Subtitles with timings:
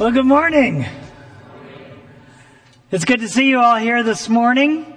[0.00, 0.86] Well, good morning.
[2.90, 4.96] It's good to see you all here this morning.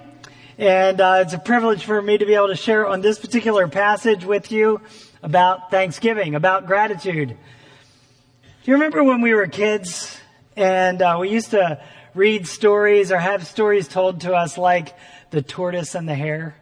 [0.56, 3.68] And uh, it's a privilege for me to be able to share on this particular
[3.68, 4.80] passage with you
[5.22, 7.28] about Thanksgiving, about gratitude.
[7.28, 7.36] Do
[8.64, 10.18] you remember when we were kids
[10.56, 11.82] and uh, we used to
[12.14, 14.96] read stories or have stories told to us like
[15.28, 16.56] the tortoise and the hare?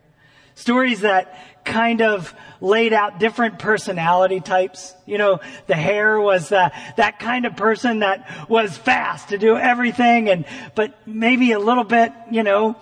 [0.54, 4.94] Stories that kind of laid out different personality types.
[5.06, 9.56] You know, the hare was uh, that kind of person that was fast to do
[9.56, 12.76] everything and, but maybe a little bit, you know,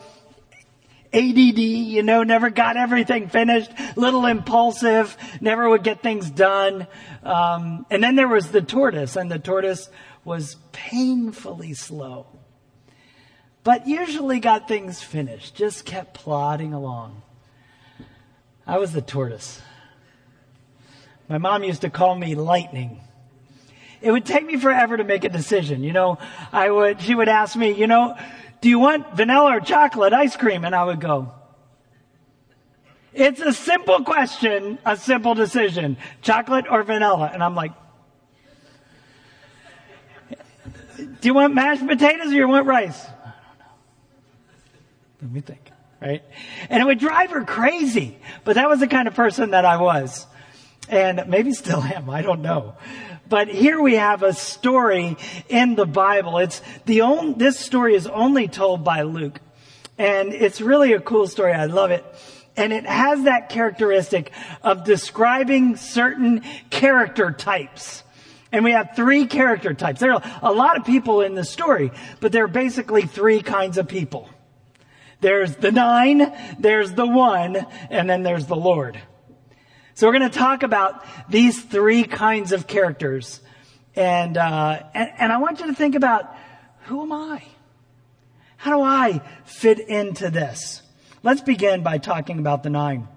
[1.12, 6.86] ADD, you know, never got everything finished, little impulsive, never would get things done.
[7.24, 9.90] Um, and then there was the tortoise, and the tortoise
[10.24, 12.26] was painfully slow,
[13.64, 17.22] but usually got things finished, just kept plodding along.
[18.70, 19.60] I was the tortoise.
[21.28, 23.00] My mom used to call me lightning.
[24.00, 25.82] It would take me forever to make a decision.
[25.82, 26.18] You know,
[26.52, 28.16] I would, she would ask me, you know,
[28.60, 30.64] do you want vanilla or chocolate ice cream?
[30.64, 31.32] And I would go,
[33.12, 35.96] it's a simple question, a simple decision.
[36.22, 37.28] Chocolate or vanilla?
[37.34, 37.72] And I'm like,
[40.96, 43.04] do you want mashed potatoes or you want rice?
[43.04, 43.64] I don't know.
[45.22, 45.69] Let me think
[46.00, 46.22] right?
[46.68, 48.18] And it would drive her crazy.
[48.44, 50.26] But that was the kind of person that I was.
[50.88, 52.74] And maybe still am, I don't know.
[53.28, 55.16] But here we have a story
[55.48, 56.38] in the Bible.
[56.38, 59.40] It's the only, this story is only told by Luke.
[59.98, 61.52] And it's really a cool story.
[61.52, 62.04] I love it.
[62.56, 64.32] And it has that characteristic
[64.62, 68.02] of describing certain character types.
[68.50, 70.00] And we have three character types.
[70.00, 73.78] There are a lot of people in the story, but there are basically three kinds
[73.78, 74.28] of people.
[75.20, 79.00] There's the nine, there's the one, and then there's the Lord.
[79.94, 83.40] So we're going to talk about these three kinds of characters.
[83.94, 86.34] And, uh, and, and I want you to think about
[86.84, 87.42] who am I?
[88.56, 90.82] How do I fit into this?
[91.22, 93.08] Let's begin by talking about the nine.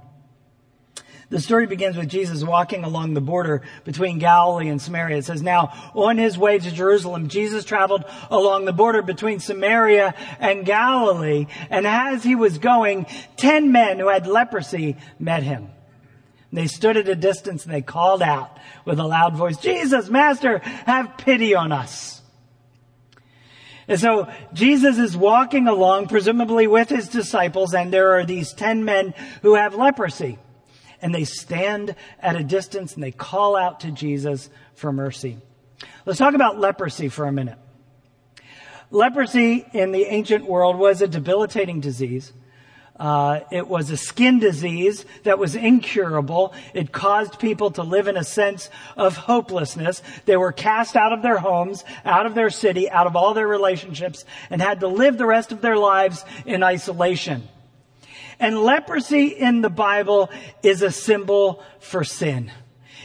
[1.33, 5.17] The story begins with Jesus walking along the border between Galilee and Samaria.
[5.17, 10.13] It says, now on his way to Jerusalem, Jesus traveled along the border between Samaria
[10.39, 11.47] and Galilee.
[11.71, 15.69] And as he was going, ten men who had leprosy met him.
[16.51, 18.55] They stood at a distance and they called out
[18.85, 22.21] with a loud voice, Jesus, Master, have pity on us.
[23.87, 28.85] And so Jesus is walking along, presumably with his disciples, and there are these ten
[28.85, 30.37] men who have leprosy
[31.03, 35.37] and they stand at a distance and they call out to Jesus for mercy.
[36.05, 37.57] Let's talk about leprosy for a minute.
[38.89, 42.31] Leprosy in the ancient world was a debilitating disease.
[42.97, 46.53] Uh, it was a skin disease that was incurable.
[46.73, 50.01] It caused people to live in a sense of hopelessness.
[50.25, 53.47] They were cast out of their homes, out of their city, out of all their
[53.47, 57.49] relationships, and had to live the rest of their lives in isolation.
[58.43, 60.29] And leprosy in the Bible
[60.63, 62.51] is a symbol for sin.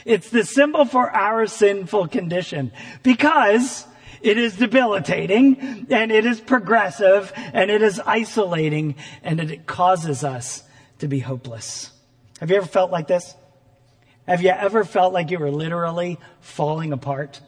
[0.03, 2.73] It's the symbol for our sinful condition
[3.03, 3.87] because
[4.21, 10.63] it is debilitating and it is progressive and it is isolating and it causes us
[10.97, 11.89] to be hopeless.
[12.41, 13.33] Have you ever felt like this?
[14.27, 17.39] Have you ever felt like you were literally falling apart?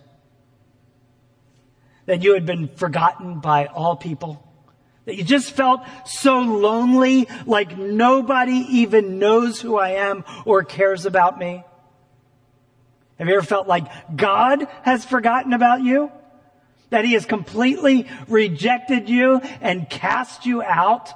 [2.06, 4.48] That you had been forgotten by all people?
[5.06, 11.06] That you just felt so lonely, like nobody even knows who I am or cares
[11.06, 11.64] about me?
[13.18, 16.12] Have you ever felt like God has forgotten about you?
[16.92, 21.10] That he has completely rejected you and cast you out?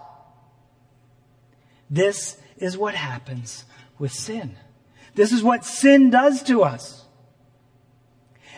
[1.89, 3.65] This is what happens
[4.00, 4.56] with sin.
[5.13, 7.04] This is what sin does to us.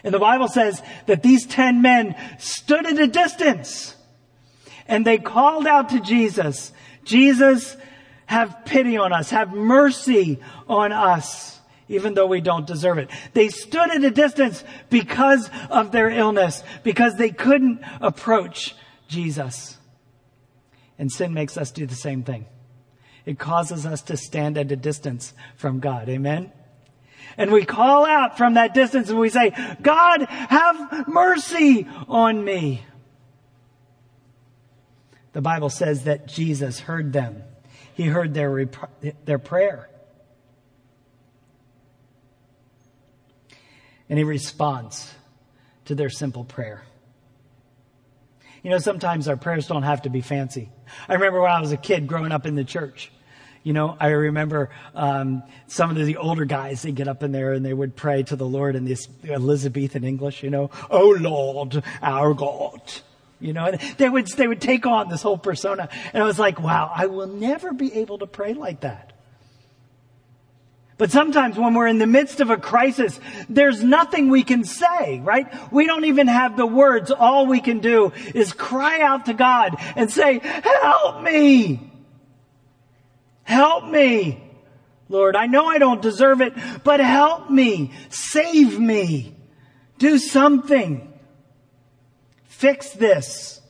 [0.04, 3.96] And the Bible says that these ten men stood at a distance
[4.88, 6.72] and they called out to Jesus,
[7.04, 7.76] Jesus,
[8.26, 13.10] have pity on us, have mercy on us, even though we don't deserve it.
[13.34, 18.76] They stood at a distance because of their illness, because they couldn't approach
[19.08, 19.78] Jesus.
[21.00, 22.46] And sin makes us do the same thing.
[23.26, 26.10] It causes us to stand at a distance from God.
[26.10, 26.52] Amen?
[27.38, 29.52] And we call out from that distance and we say,
[29.82, 32.84] God, have mercy on me.
[35.38, 37.44] The Bible says that Jesus heard them.
[37.94, 39.88] He heard their, rep- their prayer.
[44.10, 45.14] And he responds
[45.86, 46.82] to their simple prayer.
[48.64, 50.72] You know, sometimes our prayers don't have to be fancy.
[51.08, 53.12] I remember when I was a kid growing up in the church.
[53.62, 56.82] You know, I remember um, some of the older guys.
[56.82, 60.04] They get up in there and they would pray to the Lord in this Elizabethan
[60.04, 60.42] English.
[60.42, 62.82] You know, "Oh Lord, our God."
[63.40, 66.40] You know, and they would they would take on this whole persona, and I was
[66.40, 69.14] like, "Wow, I will never be able to pray like that."
[70.98, 75.20] But sometimes when we're in the midst of a crisis, there's nothing we can say,
[75.20, 75.48] right?
[75.72, 77.12] We don't even have the words.
[77.12, 81.92] All we can do is cry out to God and say, help me.
[83.44, 84.44] Help me.
[85.08, 86.54] Lord, I know I don't deserve it,
[86.84, 87.94] but help me.
[88.10, 89.36] Save me.
[90.00, 91.07] Do something.
[92.58, 93.62] Fix this.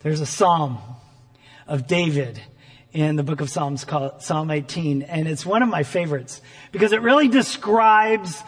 [0.00, 0.78] There's a psalm
[1.68, 2.42] of David
[2.92, 6.90] in the book of Psalms called Psalm 18, and it's one of my favorites because
[6.90, 8.42] it really describes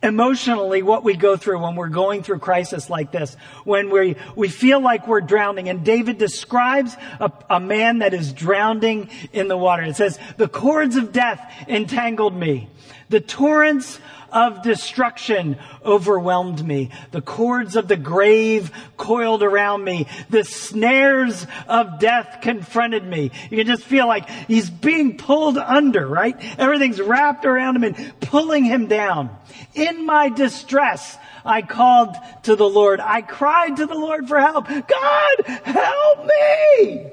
[0.00, 3.34] emotionally what we go through when we're going through crisis like this,
[3.64, 5.68] when we, we feel like we're drowning.
[5.68, 9.82] And David describes a, a man that is drowning in the water.
[9.82, 12.68] It says, the cords of death entangled me.
[13.08, 13.98] The torrents
[14.32, 16.90] of destruction overwhelmed me.
[17.10, 20.06] The cords of the grave coiled around me.
[20.30, 23.30] The snares of death confronted me.
[23.50, 26.36] You can just feel like he's being pulled under, right?
[26.58, 29.36] Everything's wrapped around him and pulling him down.
[29.74, 32.14] In my distress, I called
[32.44, 33.00] to the Lord.
[33.00, 34.68] I cried to the Lord for help.
[34.68, 37.10] God, help me!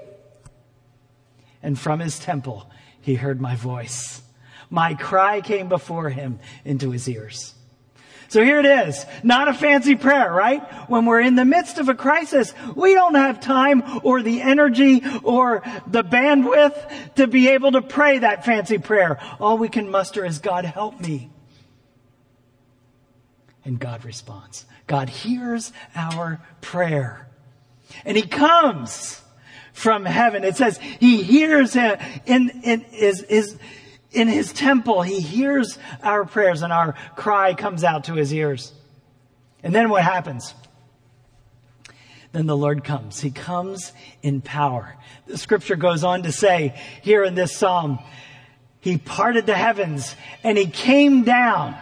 [1.62, 2.70] And from his temple,
[3.02, 4.22] he heard my voice.
[4.70, 7.56] My cry came before him into his ears.
[8.30, 9.06] So here it is.
[9.24, 10.62] Not a fancy prayer, right?
[10.88, 15.02] When we're in the midst of a crisis, we don't have time or the energy
[15.24, 19.20] or the bandwidth to be able to pray that fancy prayer.
[19.40, 21.32] All we can muster is, God, help me.
[23.66, 24.66] And God responds.
[24.86, 27.28] God hears our prayer.
[28.06, 29.22] And He comes
[29.74, 30.44] from heaven.
[30.44, 33.58] It says He hears him in, in, is, is,
[34.12, 38.74] in his temple, he hears our prayers and our cry comes out to his ears.
[39.62, 40.54] And then what happens?
[42.32, 43.20] Then the Lord comes.
[43.20, 43.92] He comes
[44.22, 44.96] in power.
[45.28, 48.00] The scripture goes on to say here in this psalm,
[48.82, 51.76] he parted the heavens and he came down.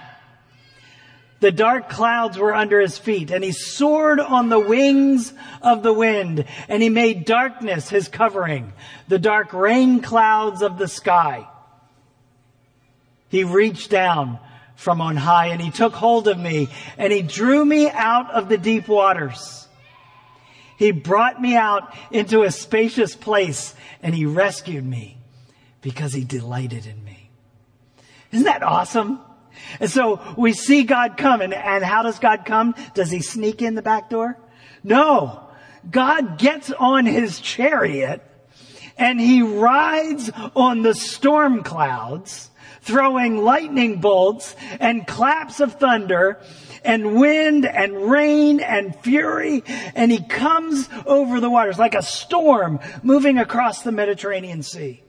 [1.39, 5.93] The dark clouds were under his feet and he soared on the wings of the
[5.93, 8.73] wind and he made darkness his covering,
[9.07, 11.47] the dark rain clouds of the sky.
[13.29, 14.39] He reached down
[14.75, 18.47] from on high and he took hold of me and he drew me out of
[18.47, 19.67] the deep waters.
[20.77, 25.17] He brought me out into a spacious place and he rescued me
[25.81, 27.31] because he delighted in me.
[28.31, 29.19] Isn't that awesome?
[29.79, 32.75] And so we see God come and, and how does God come?
[32.93, 34.37] Does he sneak in the back door?
[34.83, 35.49] No.
[35.89, 38.23] God gets on his chariot
[38.97, 42.51] and he rides on the storm clouds
[42.87, 46.41] throwing lightning bolts and claps of thunder
[46.83, 49.63] and wind and rain and fury.
[49.93, 55.03] And he comes over the waters like a storm moving across the Mediterranean Sea.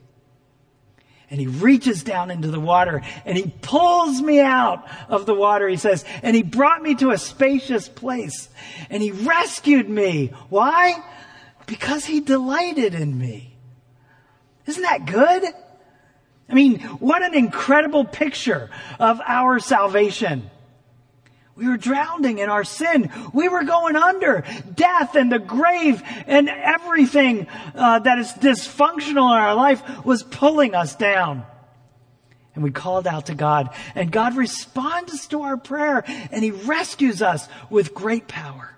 [1.31, 5.67] And he reaches down into the water and he pulls me out of the water,
[5.69, 8.49] he says, and he brought me to a spacious place
[8.89, 10.33] and he rescued me.
[10.49, 10.95] Why?
[11.65, 13.55] Because he delighted in me.
[14.65, 15.43] Isn't that good?
[16.49, 20.49] I mean, what an incredible picture of our salvation.
[21.55, 23.11] We were drowning in our sin.
[23.33, 24.45] We were going under.
[24.73, 30.73] Death and the grave and everything uh, that is dysfunctional in our life was pulling
[30.73, 31.45] us down.
[32.55, 37.21] And we called out to God, and God responds to our prayer, and He rescues
[37.21, 38.75] us with great power.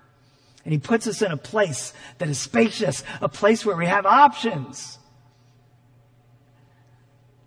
[0.64, 4.06] And He puts us in a place that is spacious, a place where we have
[4.06, 4.98] options.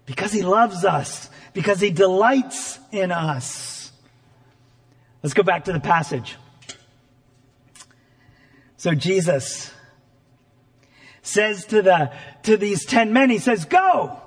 [0.05, 1.29] Because he loves us.
[1.53, 3.91] Because he delights in us.
[5.23, 6.35] Let's go back to the passage.
[8.77, 9.71] So Jesus
[11.23, 12.11] says to the,
[12.43, 14.21] to these ten men, he says, go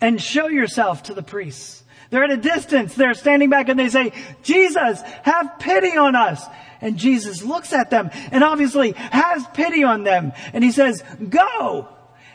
[0.00, 1.82] and show yourself to the priests.
[2.08, 2.94] They're at a distance.
[2.94, 6.42] They're standing back and they say, Jesus, have pity on us.
[6.80, 10.32] And Jesus looks at them and obviously has pity on them.
[10.54, 11.88] And he says, go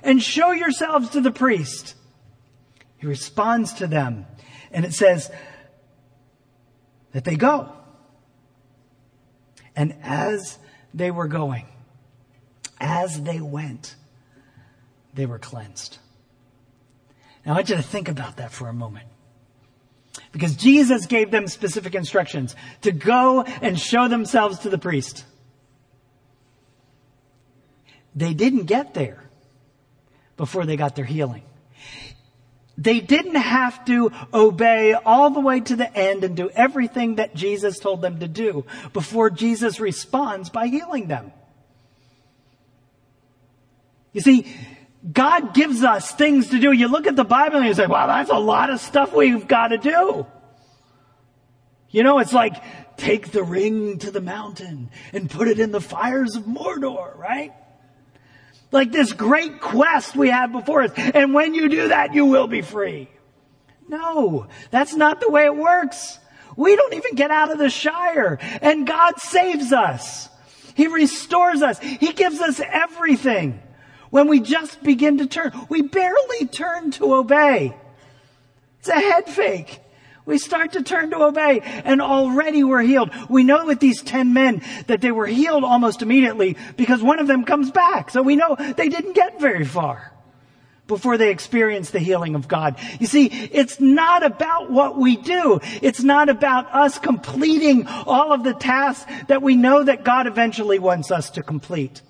[0.03, 1.95] and show yourselves to the priest.
[3.03, 4.25] He responds to them.
[4.71, 5.29] And it says
[7.11, 7.69] that they go.
[9.75, 10.57] And as
[10.93, 11.65] they were going,
[12.79, 13.97] as they went,
[15.13, 15.97] they were cleansed.
[17.45, 19.07] Now I want you to think about that for a moment.
[20.31, 25.25] Because Jesus gave them specific instructions to go and show themselves to the priest.
[28.15, 29.29] They didn't get there
[30.37, 31.43] before they got their healing.
[32.77, 37.35] They didn't have to obey all the way to the end and do everything that
[37.35, 41.31] Jesus told them to do before Jesus responds by healing them.
[44.11, 44.47] You see,
[45.11, 46.71] God gives us things to do.
[46.71, 49.47] You look at the Bible and you say, wow, that's a lot of stuff we've
[49.47, 50.25] got to do.
[51.89, 52.55] You know, it's like,
[52.97, 57.53] take the ring to the mountain and put it in the fires of Mordor, right?
[58.73, 60.91] Like this great quest we have before us.
[60.97, 63.07] And when you do that, you will be free.
[63.87, 66.17] No, that's not the way it works.
[66.57, 70.27] We don't even get out of the Shire and God saves us.
[70.73, 71.79] He restores us.
[71.79, 73.61] He gives us everything.
[74.09, 77.77] When we just begin to turn, we barely turn to obey.
[78.79, 79.82] It's a head fake.
[80.25, 83.11] We start to turn to obey and already we're healed.
[83.29, 87.27] We know with these 10 men that they were healed almost immediately because one of
[87.27, 88.09] them comes back.
[88.09, 90.13] So we know they didn't get very far
[90.87, 92.77] before they experience the healing of God.
[92.99, 95.59] You see, it's not about what we do.
[95.81, 100.79] It's not about us completing all of the tasks that we know that God eventually
[100.79, 102.01] wants us to complete.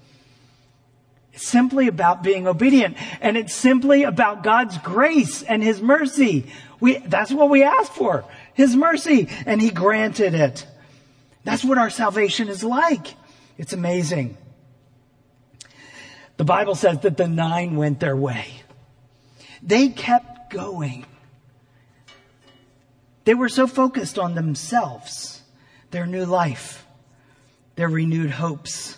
[1.33, 6.45] It's simply about being obedient and it's simply about God's grace and His mercy.
[6.83, 8.25] We, that's what we asked for.
[8.55, 9.29] His mercy.
[9.45, 10.67] And He granted it.
[11.45, 13.15] That's what our salvation is like.
[13.57, 14.37] It's amazing.
[16.35, 18.63] The Bible says that the nine went their way.
[19.61, 21.05] They kept going.
[23.23, 25.41] They were so focused on themselves,
[25.91, 26.85] their new life,
[27.77, 28.97] their renewed hopes,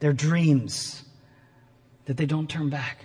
[0.00, 1.04] their dreams,
[2.06, 3.04] that they don't turn back.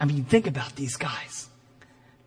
[0.00, 1.50] I mean, think about these guys.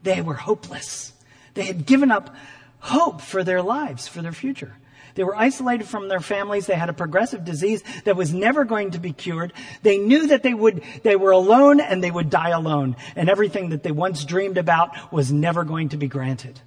[0.05, 1.13] They were hopeless.
[1.55, 2.33] They had given up
[2.79, 4.77] hope for their lives, for their future.
[5.15, 6.67] They were isolated from their families.
[6.67, 9.51] They had a progressive disease that was never going to be cured.
[9.81, 12.97] They knew that they would, they were alone and they would die alone.
[13.15, 16.59] And everything that they once dreamed about was never going to be granted.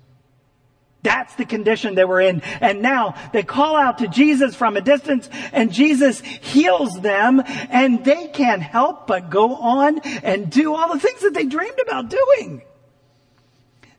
[1.03, 2.41] That's the condition they were in.
[2.61, 8.05] And now they call out to Jesus from a distance and Jesus heals them and
[8.05, 12.11] they can't help but go on and do all the things that they dreamed about
[12.11, 12.63] doing.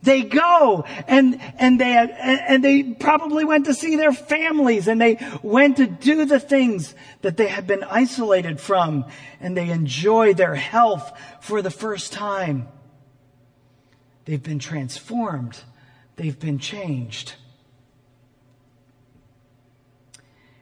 [0.02, 5.20] They go and, and they, and they probably went to see their families and they
[5.44, 9.06] went to do the things that they had been isolated from
[9.42, 12.70] and they enjoy their health for the first time.
[14.24, 15.60] They've been transformed.
[16.16, 17.36] They've been changed.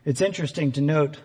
[0.03, 1.20] It's interesting to note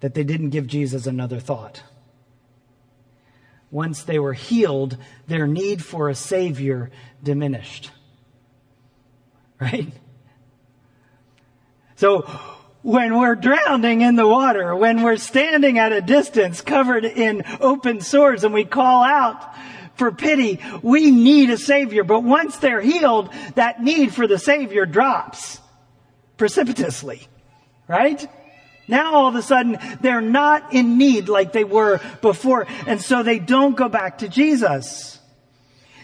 [0.00, 1.82] that they didn't give Jesus another thought
[3.70, 4.96] once they were healed,
[5.26, 6.90] their need for a Savior
[7.22, 7.90] diminished.
[9.60, 9.92] Right?
[11.96, 12.22] So,
[12.82, 18.00] when we're drowning in the water, when we're standing at a distance covered in open
[18.00, 19.54] sores and we call out
[19.96, 22.04] for pity, we need a Savior.
[22.04, 25.60] But once they're healed, that need for the Savior drops
[26.36, 27.26] precipitously.
[27.88, 28.26] Right?
[28.88, 33.22] Now all of a sudden they're not in need like they were before and so
[33.22, 35.18] they don't go back to Jesus.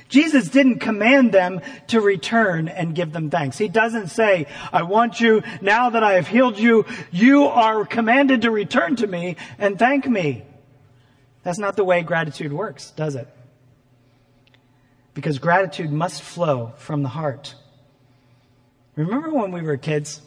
[0.09, 3.59] Jesus didn't command them to return and give them thanks.
[3.59, 8.43] He doesn't say, I want you, now that I have healed you, you are commanded
[8.43, 10.45] to return to me and thank me.
[11.43, 13.29] That's not the way gratitude works, does it?
[15.15, 17.55] Because gratitude must flow from the heart.
[18.97, 20.21] Remember when we were kids?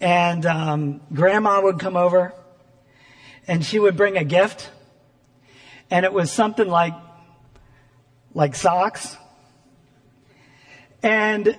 [0.00, 2.32] And um, grandma would come over
[3.46, 4.70] and she would bring a gift.
[5.90, 6.94] And it was something like,
[8.34, 9.16] like socks.
[11.02, 11.58] And,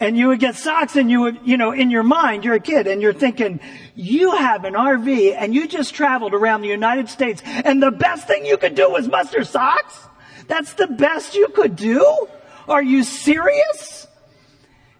[0.00, 2.60] and you would get socks and you would, you know, in your mind, you're a
[2.60, 3.60] kid and you're thinking,
[3.94, 8.26] you have an RV and you just traveled around the United States and the best
[8.26, 10.00] thing you could do was muster socks?
[10.48, 12.28] That's the best you could do?
[12.68, 14.06] Are you serious?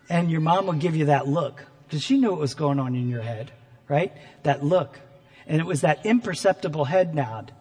[0.09, 2.95] And your mom would give you that look because she knew what was going on
[2.95, 3.52] in your head,
[3.88, 4.12] right?
[4.43, 5.00] That look.
[5.47, 7.52] And it was that imperceptible head nod.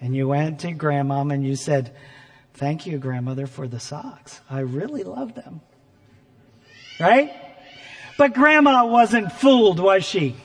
[0.00, 1.94] And you went to grandmom and you said,
[2.54, 4.40] Thank you, grandmother, for the socks.
[4.48, 5.60] I really love them.
[6.98, 7.34] Right?
[8.16, 10.36] But grandma wasn't fooled, was she?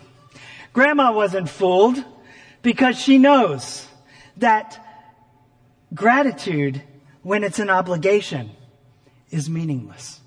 [0.73, 2.03] Grandma wasn't fooled
[2.61, 3.87] because she knows
[4.37, 4.85] that
[5.93, 6.81] gratitude,
[7.23, 8.51] when it's an obligation,
[9.29, 10.20] is meaningless.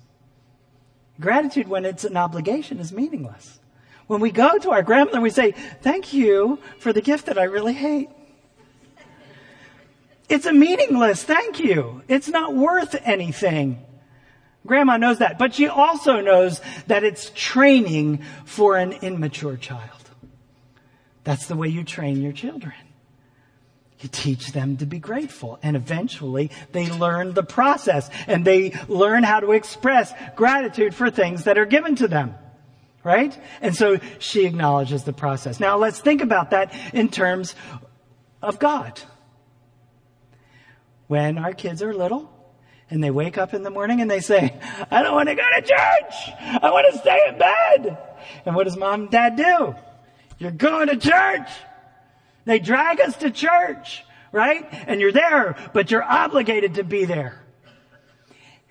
[1.19, 3.59] Gratitude, when it's an obligation, is meaningless.
[4.07, 7.43] When we go to our grandmother, we say, thank you for the gift that I
[7.43, 8.09] really hate.
[10.27, 12.01] It's a meaningless thank you.
[12.07, 13.83] It's not worth anything.
[14.65, 20.09] Grandma knows that, but she also knows that it's training for an immature child.
[21.23, 22.73] That's the way you train your children.
[23.99, 29.23] You teach them to be grateful and eventually they learn the process and they learn
[29.23, 32.35] how to express gratitude for things that are given to them.
[33.03, 33.37] Right?
[33.61, 35.59] And so she acknowledges the process.
[35.59, 37.55] Now let's think about that in terms
[38.41, 38.99] of God.
[41.07, 42.31] When our kids are little,
[42.89, 44.59] and they wake up in the morning and they say,
[44.91, 46.13] I don't want to go to church.
[46.61, 47.97] I want to stay in bed.
[48.45, 49.75] And what does mom and dad do?
[50.37, 51.49] You're going to church.
[52.45, 54.67] They drag us to church, right?
[54.87, 57.41] And you're there, but you're obligated to be there.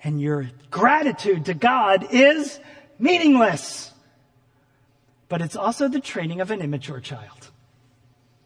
[0.03, 2.59] And your gratitude to God is
[2.99, 3.91] meaningless.
[5.27, 7.49] But it's also the training of an immature child.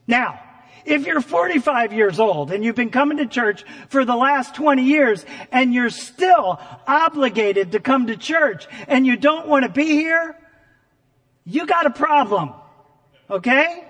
[0.07, 0.39] Now,
[0.85, 4.83] if you're 45 years old and you've been coming to church for the last 20
[4.83, 9.85] years and you're still obligated to come to church and you don't want to be
[9.85, 10.37] here,
[11.45, 12.53] you got a problem.
[13.29, 13.88] Okay?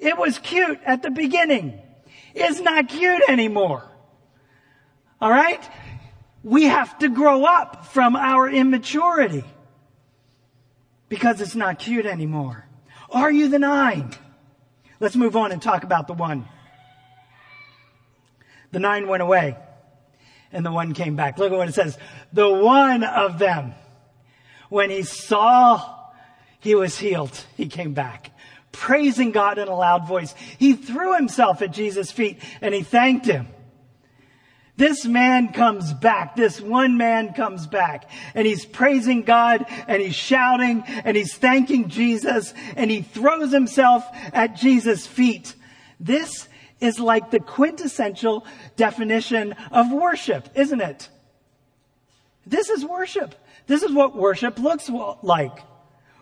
[0.00, 1.80] It was cute at the beginning.
[2.34, 3.84] It's not cute anymore.
[5.20, 5.68] Alright?
[6.44, 9.44] We have to grow up from our immaturity
[11.08, 12.66] because it's not cute anymore.
[13.10, 14.12] Are you the nine?
[15.00, 16.46] Let's move on and talk about the one.
[18.70, 19.56] The nine went away
[20.52, 21.38] and the one came back.
[21.38, 21.98] Look at what it says.
[22.32, 23.74] The one of them,
[24.68, 25.96] when he saw
[26.60, 28.30] he was healed, he came back.
[28.72, 30.34] Praising God in a loud voice.
[30.58, 33.48] He threw himself at Jesus' feet and he thanked him.
[34.78, 36.36] This man comes back.
[36.36, 41.88] This one man comes back and he's praising God and he's shouting and he's thanking
[41.88, 45.56] Jesus and he throws himself at Jesus' feet.
[45.98, 46.48] This
[46.80, 51.08] is like the quintessential definition of worship, isn't it?
[52.46, 53.34] This is worship.
[53.66, 54.88] This is what worship looks
[55.22, 55.58] like.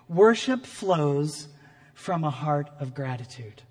[0.09, 1.49] Worship flows
[1.97, 3.63] from a heart of gratitude.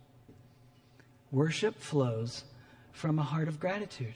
[1.32, 2.44] Worship flows
[2.92, 4.16] from a heart of gratitude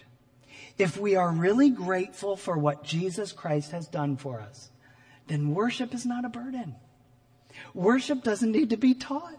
[0.78, 4.70] if we are really grateful for what Jesus Christ has done for us,
[5.28, 6.76] then worship is not a burden.
[7.74, 9.36] Worship doesn't need to be taught.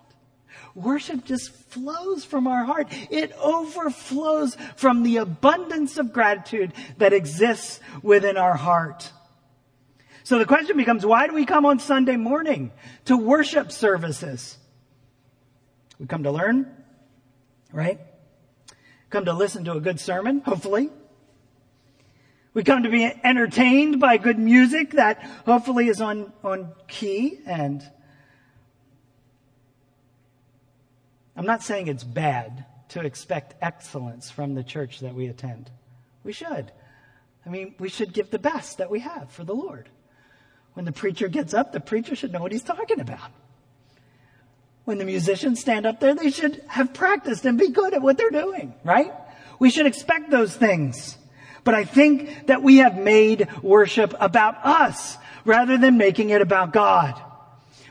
[0.74, 2.88] Worship just flows from our heart.
[3.10, 9.10] It overflows from the abundance of gratitude that exists within our heart.
[10.22, 12.70] So the question becomes, why do we come on Sunday morning
[13.06, 14.58] to worship services?
[16.00, 16.66] We come to learn,
[17.72, 18.00] right?
[19.10, 20.88] Come to listen to a good sermon, hopefully.
[22.54, 27.82] We come to be entertained by good music that hopefully is on, on key and
[31.36, 35.70] I'm not saying it's bad to expect excellence from the church that we attend.
[36.24, 36.72] We should.
[37.46, 39.88] I mean, we should give the best that we have for the Lord.
[40.74, 43.30] When the preacher gets up, the preacher should know what he's talking about.
[44.90, 48.18] When the musicians stand up there, they should have practiced and be good at what
[48.18, 49.12] they're doing, right?
[49.60, 51.16] We should expect those things.
[51.62, 56.72] But I think that we have made worship about us rather than making it about
[56.72, 57.14] God.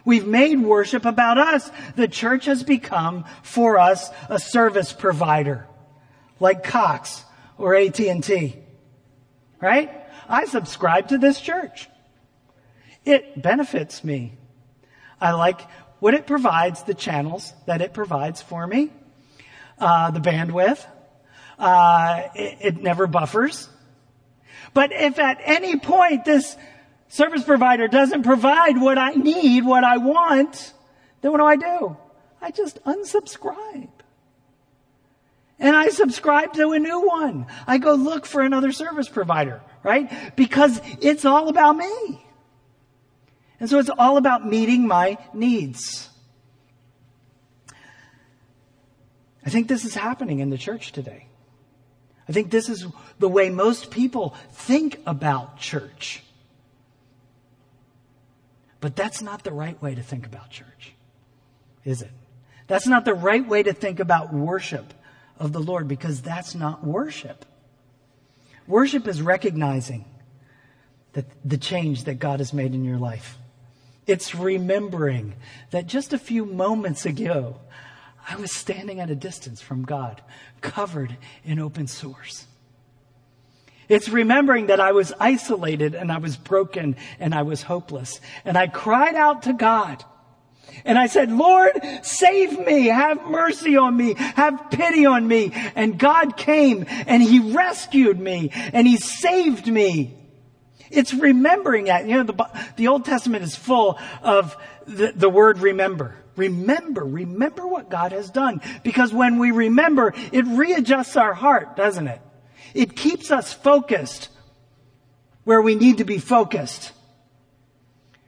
[0.04, 1.72] We've made worship about us.
[1.96, 5.70] The church has become for us a service provider
[6.42, 7.24] like Cox
[7.58, 8.58] or AT&T.
[9.62, 9.90] Right?
[10.28, 11.88] I subscribe to this church.
[13.06, 14.34] It benefits me.
[15.22, 15.62] I like
[16.00, 18.92] what it provides, the channels that it provides for me,
[19.78, 20.86] uh, the bandwidth,
[21.58, 23.70] uh, it, it never buffers.
[24.74, 26.56] But if at any point this
[27.08, 30.74] service provider doesn't provide what I need, what I want,
[31.22, 31.98] then what do I do?
[32.42, 33.90] I just unsubscribe.
[35.60, 37.48] And I subscribe to a new one.
[37.68, 40.36] I go look for another service provider, right?
[40.38, 42.26] Because it's all about me.
[43.60, 46.10] And so it's all about meeting my needs.
[49.45, 51.28] I think this is happening in the church today.
[52.28, 52.86] I think this is
[53.17, 56.24] the way most people think about church.
[58.80, 60.93] But that's not the right way to think about church,
[61.84, 62.12] is it?
[62.67, 64.93] That's not the right way to think about worship
[65.39, 67.45] of the Lord because that's not worship.
[68.67, 70.06] Worship is recognizing
[71.13, 73.38] that the change that God has made in your life.
[74.10, 75.36] It's remembering
[75.69, 77.58] that just a few moments ago,
[78.28, 80.19] I was standing at a distance from God,
[80.62, 82.48] covered in open sores.
[83.88, 88.19] It's remembering that I was isolated and I was broken and I was hopeless.
[88.45, 90.04] And I cried out to God.
[90.86, 95.52] And I said, Lord, save me, have mercy on me, have pity on me.
[95.76, 100.18] And God came and He rescued me and He saved me.
[100.91, 102.08] It's remembering that.
[102.08, 106.15] You know, the, the Old Testament is full of the, the word remember.
[106.36, 108.62] Remember, remember what God has done.
[108.84, 112.21] Because when we remember, it readjusts our heart, doesn't it?
[112.73, 114.30] It keeps us focused
[115.43, 116.91] where we need to be focused.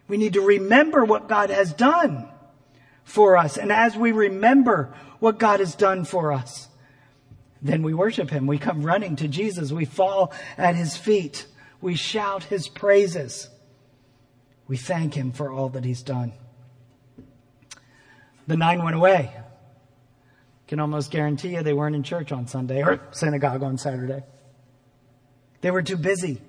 [0.08, 2.28] We need to remember what God has done
[3.04, 3.58] for us.
[3.58, 6.68] And as we remember what God has done for us,
[7.62, 8.48] then we worship Him.
[8.48, 9.72] We come running to Jesus.
[9.72, 11.46] We fall at His feet.
[11.82, 13.50] We shout his praises.
[14.68, 16.34] We thank him for all that he's done.
[18.48, 19.36] The nine went away.
[20.68, 24.24] Can almost guarantee you they weren't in church on Sunday or synagogue on Saturday.
[25.62, 26.42] They were too busy.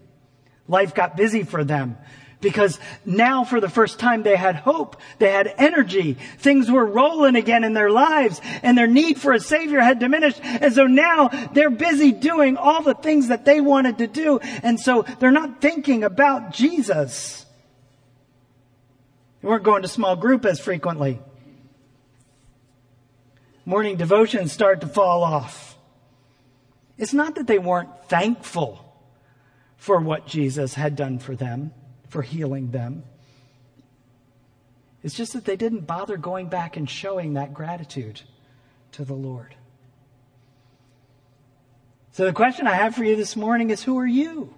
[0.69, 1.97] Life got busy for them
[2.43, 5.01] because now for the first time they had hope.
[5.19, 6.19] They had energy.
[6.39, 10.41] Things were rolling again in their lives and their need for a savior had diminished.
[10.43, 14.41] And so now they're busy doing all the things that they wanted to do.
[14.63, 17.47] And so they're not thinking about Jesus.
[19.41, 21.21] They weren't going to small group as frequently.
[23.65, 25.79] Morning devotions start to fall off.
[26.99, 28.85] It's not that they weren't thankful
[29.77, 31.73] for what Jesus had done for them
[32.13, 33.03] for healing them.
[35.03, 38.21] It's just that they didn't bother going back and showing that gratitude
[38.93, 39.55] to the Lord.
[42.13, 44.55] So the question I have for you this morning is who are you?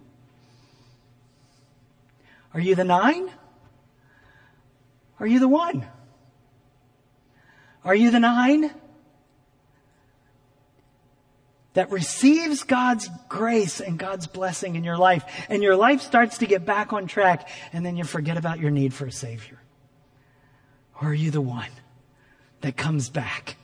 [2.52, 3.30] Are you the nine?
[5.20, 5.86] Are you the one?
[7.84, 8.72] Are you the nine
[11.74, 16.46] that receives God's grace and God's blessing in your life, and your life starts to
[16.46, 19.60] get back on track, and then you forget about your need for a Savior?
[21.00, 21.70] Or are you the one
[22.60, 23.56] that comes back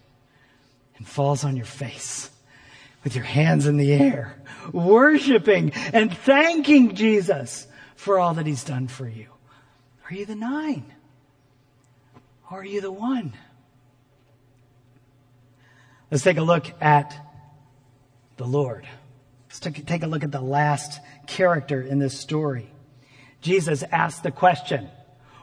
[0.99, 2.31] and falls on your face
[3.05, 4.37] with your hands in the air,
[4.73, 9.27] worshiping and thanking Jesus for all that He's done for you?
[10.11, 10.93] Are you the nine?
[12.51, 13.33] Or are you the one?
[16.11, 17.17] Let's take a look at
[18.41, 18.89] the Lord.
[19.49, 22.71] Let's take a look at the last character in this story.
[23.43, 24.89] Jesus asked the question,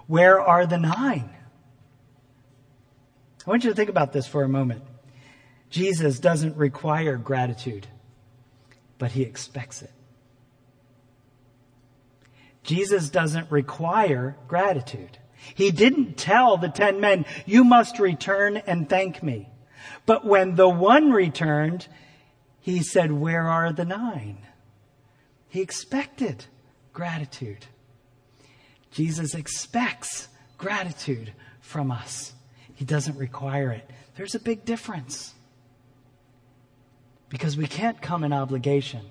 [0.08, 1.30] Where are the nine?
[3.46, 4.82] I want you to think about this for a moment.
[5.70, 7.86] Jesus doesn't require gratitude,
[8.98, 9.92] but he expects it.
[12.64, 15.20] Jesus doesn't require gratitude.
[15.54, 19.50] He didn't tell the ten men, you must return and thank me.
[20.08, 21.88] But when the one returned,
[22.74, 24.40] he said, Where are the nine?
[25.48, 26.46] He expected
[26.92, 27.66] gratitude.
[28.92, 30.28] Jesus expects
[30.58, 32.34] gratitude from us.
[32.74, 33.90] He doesn't require it.
[34.16, 35.34] There's a big difference.
[37.30, 39.06] Because we can't come in obligation.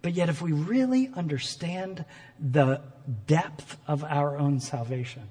[0.00, 2.04] But yet, if we really understand
[2.40, 2.80] the
[3.28, 5.28] depth of our own salvation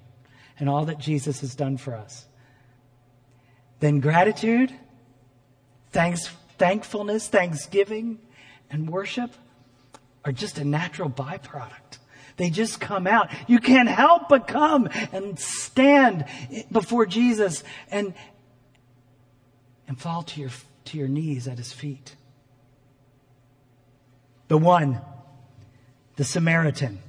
[0.57, 2.25] and all that Jesus has done for us,
[3.81, 4.73] then gratitude,
[5.91, 6.27] thanks
[6.61, 8.19] thankfulness, thanksgiving,
[8.69, 9.31] and worship
[10.23, 11.97] are just a natural byproduct.
[12.37, 13.31] They just come out.
[13.47, 16.25] You can't help but come and stand
[16.71, 18.13] before Jesus and,
[19.87, 20.51] and fall to your,
[20.85, 22.15] to your knees at his feet.
[24.47, 25.01] The one,
[26.15, 26.99] the Samaritan,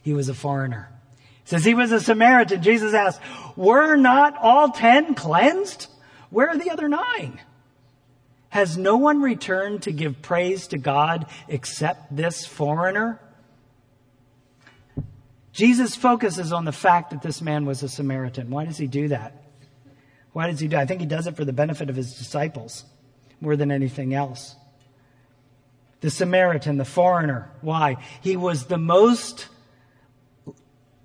[0.00, 0.88] he was a foreigner.
[1.44, 2.62] Says he was a Samaritan.
[2.62, 3.20] Jesus asked,
[3.56, 5.86] were not all ten cleansed?
[6.30, 7.38] Where are the other nine?
[8.52, 13.18] Has no one returned to give praise to God except this foreigner?
[15.54, 18.50] Jesus focuses on the fact that this man was a Samaritan.
[18.50, 19.42] Why does he do that?
[20.34, 20.76] Why does he do?
[20.76, 22.84] I think he does it for the benefit of his disciples
[23.40, 24.54] more than anything else.
[26.02, 27.50] The Samaritan, the foreigner.
[27.62, 27.96] Why?
[28.20, 29.48] He was the most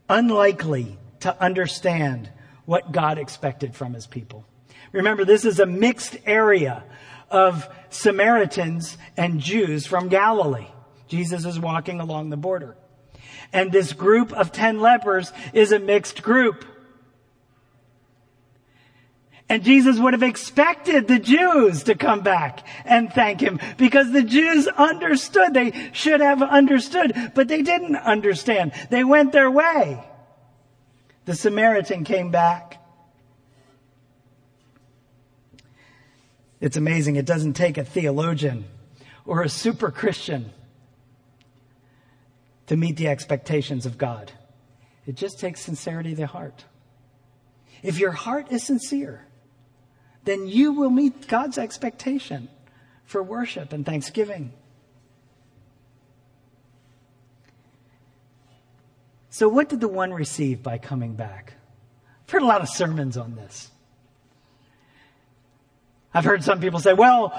[0.10, 2.30] unlikely to understand
[2.66, 4.44] what God expected from his people.
[4.92, 6.84] Remember, this is a mixed area
[7.30, 10.68] of Samaritans and Jews from Galilee.
[11.08, 12.76] Jesus is walking along the border.
[13.54, 16.66] And this group of 10 lepers is a mixed group.
[19.50, 24.24] And Jesus would have expected the Jews to come back and thank him because the
[24.24, 25.54] Jews understood.
[25.54, 28.74] They should have understood, but they didn't understand.
[28.90, 30.04] They went their way.
[31.24, 32.82] The Samaritan came back.
[36.60, 37.15] It's amazing.
[37.15, 38.65] It doesn't take a theologian
[39.26, 40.52] or a super Christian
[42.67, 44.32] to meet the expectations of God.
[45.06, 46.65] It just takes sincerity of the heart.
[47.84, 49.26] If your heart is sincere,
[50.24, 52.50] then you will meet God's expectation
[53.06, 54.52] for worship and thanksgiving.
[59.30, 61.54] So, what did the one receive by coming back?
[62.26, 63.70] I've heard a lot of sermons on this.
[66.18, 67.32] I've heard some people say, well,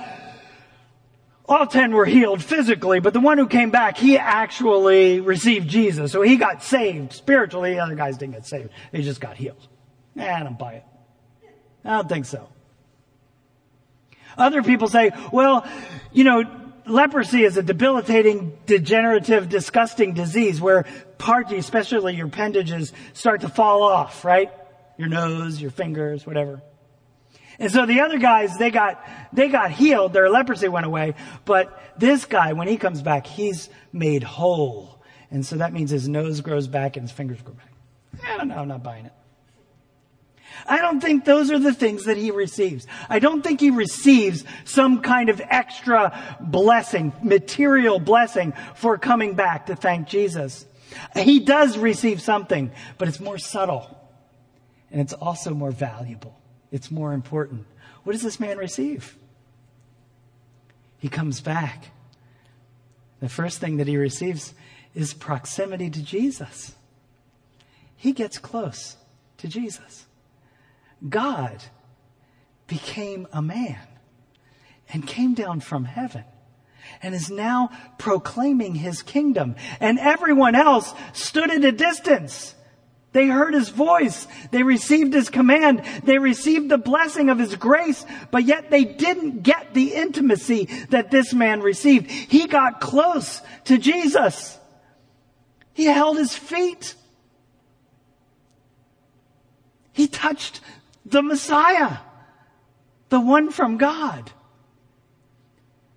[1.49, 6.13] all 10 were healed physically, but the one who came back, he actually received Jesus.
[6.13, 7.73] So he got saved spiritually.
[7.73, 8.71] The other guys didn't get saved.
[8.93, 9.67] They just got healed.
[10.17, 10.85] Eh, I don't buy it.
[11.85, 12.49] I don't think so.
[14.37, 15.67] Other people say, well,
[16.13, 16.45] you know,
[16.87, 20.85] leprosy is a debilitating, degenerative, disgusting disease where
[21.19, 24.53] parts, especially your appendages, start to fall off, right?
[24.99, 26.63] Your nose, your fingers, whatever.
[27.59, 30.13] And so the other guys, they got, they got healed.
[30.13, 31.15] Their leprosy went away.
[31.45, 35.03] But this guy, when he comes back, he's made whole.
[35.31, 37.73] And so that means his nose grows back and his fingers grow back.
[38.25, 38.57] I don't know.
[38.57, 39.13] I'm not buying it.
[40.67, 42.87] I don't think those are the things that he receives.
[43.09, 49.67] I don't think he receives some kind of extra blessing, material blessing for coming back
[49.67, 50.67] to thank Jesus.
[51.15, 53.95] He does receive something, but it's more subtle.
[54.91, 56.39] And it's also more valuable.
[56.71, 57.67] It's more important.
[58.05, 59.17] What does this man receive?
[60.99, 61.91] He comes back.
[63.21, 64.55] The first thing that he receives
[64.95, 66.75] is proximity to Jesus.
[67.97, 68.97] He gets close
[69.39, 70.07] to Jesus.
[71.09, 71.65] God
[72.67, 73.79] became a man
[74.93, 76.25] and came down from heaven
[77.03, 79.57] and is now proclaiming his kingdom.
[79.81, 82.55] And everyone else stood at a distance.
[83.13, 84.27] They heard his voice.
[84.51, 85.83] They received his command.
[86.05, 91.11] They received the blessing of his grace, but yet they didn't get the intimacy that
[91.11, 92.11] this man received.
[92.11, 94.59] He got close to Jesus.
[95.73, 96.95] He held his feet.
[99.93, 100.61] He touched
[101.07, 101.99] the Messiah,
[103.09, 104.31] the one from God.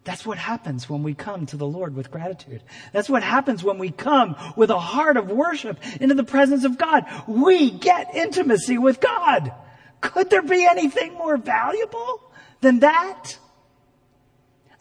[0.03, 2.63] That's what happens when we come to the Lord with gratitude.
[2.91, 6.77] That's what happens when we come with a heart of worship into the presence of
[6.77, 7.05] God.
[7.27, 9.53] We get intimacy with God.
[10.01, 13.37] Could there be anything more valuable than that?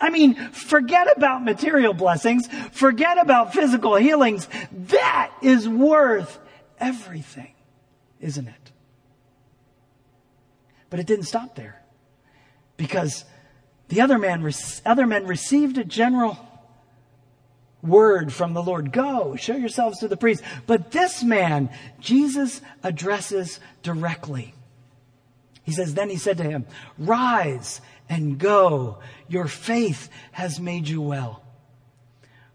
[0.00, 2.48] I mean, forget about material blessings.
[2.72, 4.48] Forget about physical healings.
[4.72, 6.38] That is worth
[6.78, 7.52] everything,
[8.20, 8.72] isn't it?
[10.88, 11.82] But it didn't stop there
[12.78, 13.26] because
[13.90, 14.48] the other man,
[14.86, 16.38] other men received a general
[17.82, 18.92] word from the Lord.
[18.92, 20.44] Go, show yourselves to the priest.
[20.68, 24.54] But this man, Jesus addresses directly.
[25.64, 26.66] He says, then he said to him,
[26.98, 29.00] rise and go.
[29.26, 31.42] Your faith has made you well.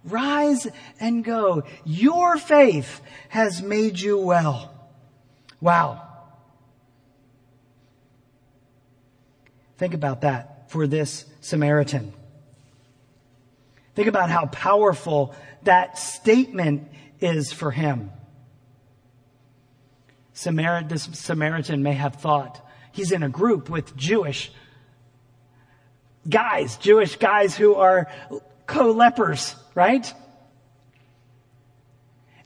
[0.06, 0.68] Rise
[1.02, 1.64] and go.
[1.84, 4.74] Your faith has made you well.
[5.60, 6.02] Wow.
[9.78, 12.14] Think about that for this Samaritan.
[13.96, 18.12] Think about how powerful that statement is for him.
[20.34, 24.52] Samar- this Samaritan may have thought he's in a group with Jewish
[26.28, 28.08] guys, Jewish guys who are
[28.66, 30.14] co-lepers, right?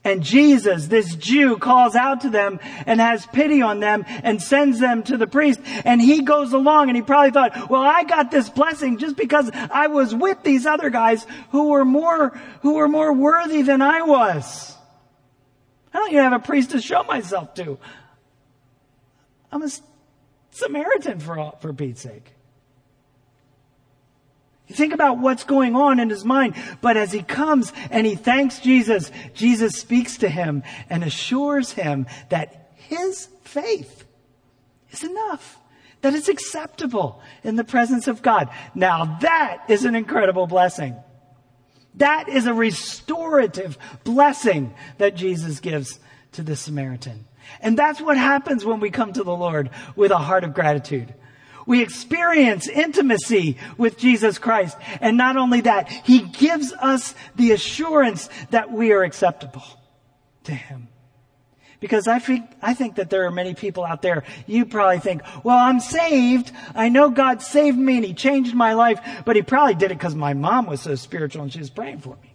[0.03, 4.79] And Jesus, this Jew, calls out to them and has pity on them and sends
[4.79, 5.59] them to the priest.
[5.83, 9.51] And he goes along and he probably thought, well, I got this blessing just because
[9.53, 12.29] I was with these other guys who were more,
[12.61, 14.75] who were more worthy than I was.
[15.93, 17.77] I don't even have a priest to show myself to.
[19.51, 19.69] I'm a
[20.51, 22.33] Samaritan for, all, for Pete's sake.
[24.71, 26.55] Think about what's going on in his mind.
[26.81, 32.05] But as he comes and he thanks Jesus, Jesus speaks to him and assures him
[32.29, 34.05] that his faith
[34.91, 35.57] is enough.
[36.01, 38.49] That it's acceptable in the presence of God.
[38.75, 40.95] Now that is an incredible blessing.
[41.95, 45.99] That is a restorative blessing that Jesus gives
[46.33, 47.25] to the Samaritan.
[47.59, 51.13] And that's what happens when we come to the Lord with a heart of gratitude.
[51.65, 54.77] We experience intimacy with Jesus Christ.
[55.01, 59.63] And not only that, He gives us the assurance that we are acceptable
[60.45, 60.87] to Him.
[61.79, 65.21] Because I think, I think that there are many people out there, you probably think,
[65.43, 66.51] well, I'm saved.
[66.75, 69.97] I know God saved me and He changed my life, but He probably did it
[69.97, 72.28] because my mom was so spiritual and she was praying for me.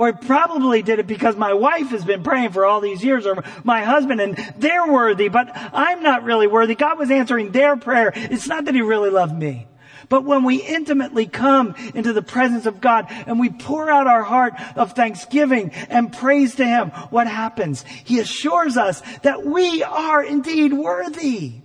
[0.00, 3.26] Or I probably did it because my wife has been praying for all these years
[3.26, 6.74] or my husband and they're worthy, but I'm not really worthy.
[6.74, 8.10] God was answering their prayer.
[8.16, 9.66] It's not that he really loved me.
[10.08, 14.22] But when we intimately come into the presence of God and we pour out our
[14.22, 17.82] heart of thanksgiving and praise to Him, what happens?
[17.82, 21.60] He assures us that we are indeed worthy.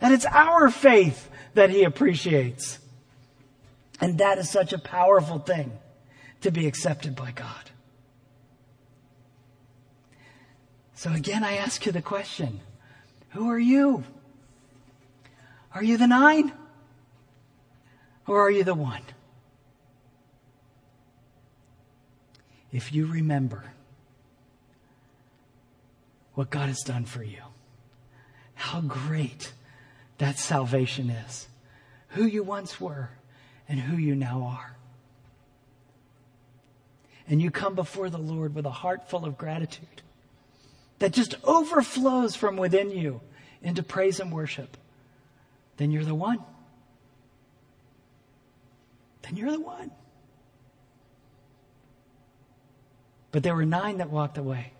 [0.00, 2.78] And it's our faith that He appreciates.
[4.00, 5.80] And that is such a powerful thing
[6.42, 7.70] to be accepted by God.
[10.94, 12.60] So again, I ask you the question,
[13.30, 14.04] who are you?
[15.74, 16.52] Are you the nine?
[18.26, 19.02] Or are you the one?
[22.70, 23.64] If you remember
[26.34, 27.42] what God has done for you,
[28.54, 29.52] how great
[30.18, 31.48] that salvation is,
[32.08, 33.10] who you once were
[33.68, 34.76] and who you now are.
[37.28, 40.02] And you come before the Lord with a heart full of gratitude
[40.98, 43.20] that just overflows from within you
[43.62, 44.76] into praise and worship
[45.76, 46.38] then you're the one.
[49.22, 49.90] Then you're the one.
[53.30, 54.72] But there were nine that walked away,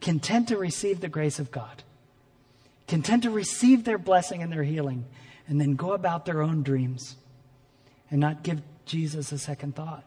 [0.00, 1.84] content to receive the grace of God,
[2.88, 5.04] content to receive their blessing and their healing,
[5.46, 7.16] and then go about their own dreams
[8.10, 10.04] and not give Jesus a second thought.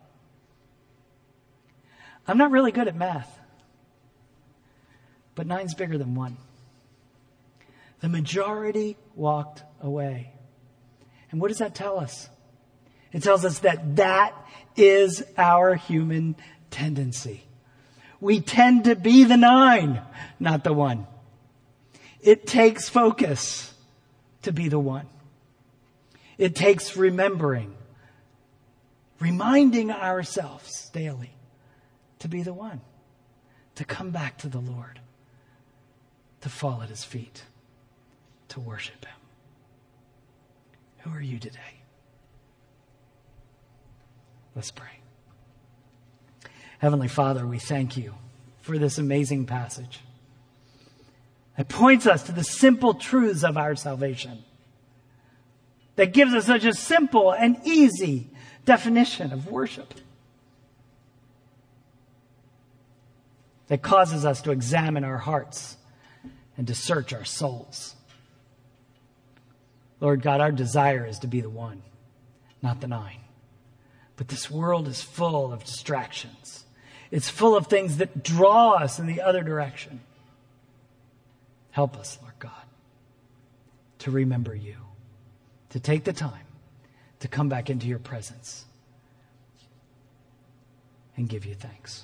[2.32, 3.30] I'm not really good at math,
[5.36, 6.38] but nine's bigger than one.
[8.00, 10.32] The majority walked away.
[11.30, 12.30] And what does that tell us?
[13.12, 14.34] It tells us that that
[14.78, 16.38] is our human
[16.70, 17.44] tendency.
[18.22, 20.00] We tend to be the nine,
[20.40, 21.08] not the one.
[22.22, 23.74] It takes focus
[24.44, 25.08] to be the one.
[26.38, 27.76] It takes remembering,
[29.20, 31.34] reminding ourselves daily
[32.22, 32.82] to be the one,
[33.76, 35.00] to come back to the Lord,
[36.42, 37.44] to fall at his feet
[38.52, 39.14] to worship Him.
[41.00, 41.80] Who are you today?
[44.56, 45.00] Let's pray.
[46.80, 48.14] Heavenly Father, we thank you
[48.60, 50.02] for this amazing passage.
[51.58, 54.44] It points us to the simple truths of our salvation.
[55.96, 58.30] That gives us such a simple and easy
[58.66, 59.94] definition of worship.
[63.72, 65.78] That causes us to examine our hearts
[66.58, 67.96] and to search our souls.
[70.02, 71.82] Lord God, our desire is to be the one,
[72.62, 73.22] not the nine.
[74.18, 76.66] But this world is full of distractions.
[77.12, 80.02] It's full of things that draw us in the other direction.
[81.70, 82.52] Help us, Lord God,
[84.00, 84.76] to remember you,
[85.70, 86.46] to take the time
[87.22, 88.66] to come back into your presence
[91.16, 92.04] and give you thanks.